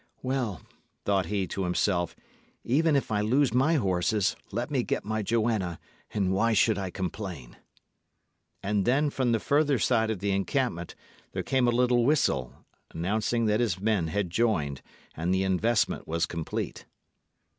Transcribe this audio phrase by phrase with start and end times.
[0.23, 0.63] "Well,"
[1.05, 2.15] thought he to himself,
[2.63, 5.77] "even if I lose my horses, let me get my Joanna,
[6.09, 7.57] and why should I complain?"
[8.63, 10.95] And then, from the further side of the encampment,
[11.33, 14.81] there came a little whistle, announcing that his men had joined,
[15.15, 16.87] and the investment was complete.